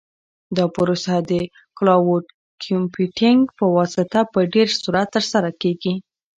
[0.57, 1.31] دا پروسه د
[1.77, 2.25] کلاوډ
[2.63, 5.93] کمپیوټینګ په واسطه په ډېر سرعت ترسره کیږي.